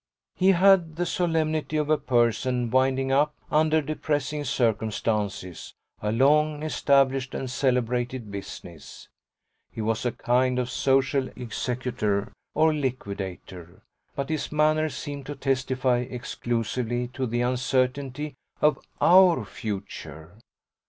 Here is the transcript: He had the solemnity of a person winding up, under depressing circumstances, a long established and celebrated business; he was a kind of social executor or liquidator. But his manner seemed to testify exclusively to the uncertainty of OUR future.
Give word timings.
He 0.33 0.53
had 0.53 0.95
the 0.95 1.05
solemnity 1.05 1.77
of 1.77 1.91
a 1.91 1.97
person 1.99 2.71
winding 2.71 3.11
up, 3.11 3.35
under 3.51 3.83
depressing 3.83 4.43
circumstances, 4.45 5.75
a 6.01 6.11
long 6.11 6.63
established 6.63 7.35
and 7.35 7.47
celebrated 7.47 8.31
business; 8.31 9.09
he 9.71 9.79
was 9.79 10.03
a 10.03 10.11
kind 10.11 10.57
of 10.57 10.71
social 10.71 11.27
executor 11.35 12.31
or 12.55 12.73
liquidator. 12.73 13.83
But 14.15 14.29
his 14.29 14.51
manner 14.51 14.89
seemed 14.89 15.27
to 15.27 15.35
testify 15.35 15.97
exclusively 15.99 17.07
to 17.09 17.27
the 17.27 17.41
uncertainty 17.41 18.33
of 18.59 18.83
OUR 18.99 19.45
future. 19.45 20.31